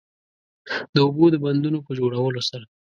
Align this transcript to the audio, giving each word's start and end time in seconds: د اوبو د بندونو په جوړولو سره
د 0.93 0.95
اوبو 1.05 1.25
د 1.31 1.35
بندونو 1.45 1.79
په 1.85 1.91
جوړولو 1.99 2.41
سره 2.49 2.65